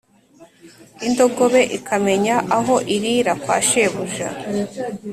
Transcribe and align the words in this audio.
indogobe 1.07 1.61
ikamenya 1.77 2.35
aho 2.57 2.75
irira 2.95 3.33
kwa 3.43 3.57
shebuja, 3.67 4.29